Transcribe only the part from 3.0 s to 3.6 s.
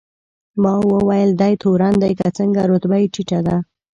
یې ټیټه ده.